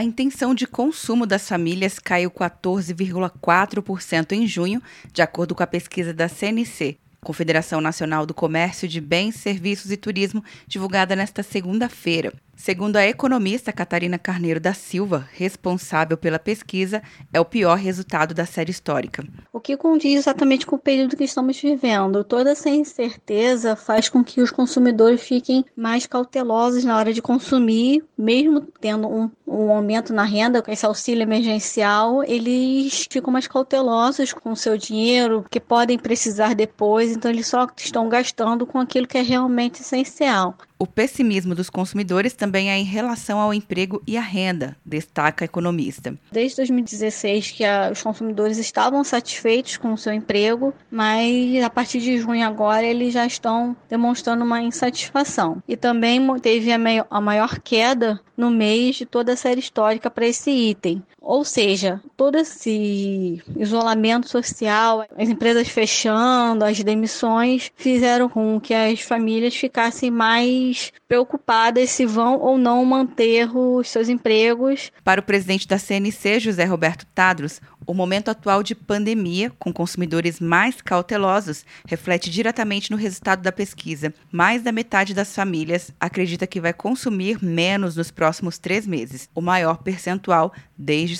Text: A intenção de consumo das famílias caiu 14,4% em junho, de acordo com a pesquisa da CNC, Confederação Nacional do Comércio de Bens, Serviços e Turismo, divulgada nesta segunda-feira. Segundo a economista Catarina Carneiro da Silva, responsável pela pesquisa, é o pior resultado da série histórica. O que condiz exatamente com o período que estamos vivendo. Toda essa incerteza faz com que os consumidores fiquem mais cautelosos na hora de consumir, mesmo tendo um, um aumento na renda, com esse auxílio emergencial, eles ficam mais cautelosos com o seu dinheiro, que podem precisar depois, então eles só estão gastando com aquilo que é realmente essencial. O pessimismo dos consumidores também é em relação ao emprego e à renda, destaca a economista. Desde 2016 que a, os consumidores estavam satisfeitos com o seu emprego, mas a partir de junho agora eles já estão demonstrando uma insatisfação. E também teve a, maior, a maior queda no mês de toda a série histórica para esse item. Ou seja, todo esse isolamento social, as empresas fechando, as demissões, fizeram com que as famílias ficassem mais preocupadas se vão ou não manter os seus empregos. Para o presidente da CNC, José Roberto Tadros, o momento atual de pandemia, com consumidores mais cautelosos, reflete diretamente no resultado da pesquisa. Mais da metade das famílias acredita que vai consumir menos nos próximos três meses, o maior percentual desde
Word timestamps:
A 0.00 0.02
intenção 0.02 0.54
de 0.54 0.66
consumo 0.66 1.26
das 1.26 1.46
famílias 1.46 1.98
caiu 1.98 2.30
14,4% 2.30 4.32
em 4.32 4.46
junho, 4.46 4.82
de 5.12 5.20
acordo 5.20 5.54
com 5.54 5.62
a 5.62 5.66
pesquisa 5.66 6.14
da 6.14 6.26
CNC, 6.26 6.96
Confederação 7.20 7.82
Nacional 7.82 8.24
do 8.24 8.32
Comércio 8.32 8.88
de 8.88 8.98
Bens, 8.98 9.34
Serviços 9.34 9.90
e 9.90 9.98
Turismo, 9.98 10.42
divulgada 10.66 11.14
nesta 11.14 11.42
segunda-feira. 11.42 12.32
Segundo 12.60 12.96
a 12.96 13.06
economista 13.06 13.72
Catarina 13.72 14.18
Carneiro 14.18 14.60
da 14.60 14.74
Silva, 14.74 15.26
responsável 15.32 16.14
pela 16.18 16.38
pesquisa, 16.38 17.02
é 17.32 17.40
o 17.40 17.44
pior 17.44 17.78
resultado 17.78 18.34
da 18.34 18.44
série 18.44 18.70
histórica. 18.70 19.26
O 19.50 19.58
que 19.58 19.78
condiz 19.78 20.18
exatamente 20.18 20.66
com 20.66 20.76
o 20.76 20.78
período 20.78 21.16
que 21.16 21.24
estamos 21.24 21.58
vivendo. 21.58 22.22
Toda 22.22 22.50
essa 22.50 22.68
incerteza 22.68 23.74
faz 23.74 24.10
com 24.10 24.22
que 24.22 24.42
os 24.42 24.50
consumidores 24.50 25.22
fiquem 25.22 25.64
mais 25.74 26.04
cautelosos 26.04 26.84
na 26.84 26.98
hora 26.98 27.14
de 27.14 27.22
consumir, 27.22 28.04
mesmo 28.16 28.60
tendo 28.78 29.08
um, 29.08 29.30
um 29.46 29.72
aumento 29.72 30.12
na 30.12 30.24
renda, 30.24 30.60
com 30.60 30.70
esse 30.70 30.84
auxílio 30.84 31.22
emergencial, 31.22 32.22
eles 32.24 33.06
ficam 33.10 33.32
mais 33.32 33.48
cautelosos 33.48 34.34
com 34.34 34.52
o 34.52 34.56
seu 34.56 34.76
dinheiro, 34.76 35.46
que 35.50 35.60
podem 35.60 35.98
precisar 35.98 36.54
depois, 36.54 37.10
então 37.10 37.30
eles 37.30 37.46
só 37.46 37.66
estão 37.74 38.06
gastando 38.10 38.66
com 38.66 38.78
aquilo 38.78 39.06
que 39.06 39.16
é 39.16 39.22
realmente 39.22 39.80
essencial. 39.80 40.54
O 40.82 40.86
pessimismo 40.86 41.54
dos 41.54 41.68
consumidores 41.68 42.32
também 42.32 42.70
é 42.70 42.78
em 42.78 42.84
relação 42.84 43.38
ao 43.38 43.52
emprego 43.52 44.02
e 44.06 44.16
à 44.16 44.22
renda, 44.22 44.74
destaca 44.82 45.44
a 45.44 45.46
economista. 45.46 46.18
Desde 46.32 46.56
2016 46.56 47.50
que 47.50 47.66
a, 47.66 47.90
os 47.92 48.02
consumidores 48.02 48.56
estavam 48.56 49.04
satisfeitos 49.04 49.76
com 49.76 49.92
o 49.92 49.98
seu 49.98 50.10
emprego, 50.10 50.72
mas 50.90 51.62
a 51.62 51.68
partir 51.68 52.00
de 52.00 52.16
junho 52.16 52.46
agora 52.46 52.82
eles 52.82 53.12
já 53.12 53.26
estão 53.26 53.76
demonstrando 53.90 54.42
uma 54.42 54.62
insatisfação. 54.62 55.62
E 55.68 55.76
também 55.76 56.26
teve 56.40 56.72
a, 56.72 56.78
maior, 56.78 57.06
a 57.10 57.20
maior 57.20 57.58
queda 57.58 58.18
no 58.34 58.50
mês 58.50 58.96
de 58.96 59.04
toda 59.04 59.34
a 59.34 59.36
série 59.36 59.60
histórica 59.60 60.10
para 60.10 60.26
esse 60.26 60.50
item. 60.50 61.02
Ou 61.30 61.44
seja, 61.44 62.02
todo 62.16 62.38
esse 62.38 63.40
isolamento 63.56 64.28
social, 64.28 65.06
as 65.16 65.28
empresas 65.28 65.68
fechando, 65.68 66.64
as 66.64 66.82
demissões, 66.82 67.70
fizeram 67.76 68.28
com 68.28 68.58
que 68.58 68.74
as 68.74 69.00
famílias 69.00 69.54
ficassem 69.54 70.10
mais 70.10 70.92
preocupadas 71.06 71.90
se 71.90 72.04
vão 72.04 72.40
ou 72.40 72.58
não 72.58 72.84
manter 72.84 73.48
os 73.56 73.88
seus 73.88 74.08
empregos. 74.08 74.90
Para 75.04 75.20
o 75.20 75.24
presidente 75.24 75.68
da 75.68 75.78
CNC, 75.78 76.40
José 76.40 76.64
Roberto 76.64 77.06
Tadros, 77.14 77.60
o 77.86 77.94
momento 77.94 78.28
atual 78.28 78.62
de 78.62 78.74
pandemia, 78.74 79.52
com 79.58 79.72
consumidores 79.72 80.40
mais 80.40 80.80
cautelosos, 80.80 81.64
reflete 81.86 82.30
diretamente 82.30 82.90
no 82.90 82.96
resultado 82.96 83.42
da 83.42 83.52
pesquisa. 83.52 84.12
Mais 84.30 84.62
da 84.62 84.72
metade 84.72 85.14
das 85.14 85.34
famílias 85.34 85.92
acredita 85.98 86.46
que 86.46 86.60
vai 86.60 86.72
consumir 86.72 87.42
menos 87.42 87.96
nos 87.96 88.10
próximos 88.10 88.58
três 88.58 88.86
meses, 88.86 89.28
o 89.34 89.40
maior 89.40 89.78
percentual 89.78 90.52
desde 90.76 91.19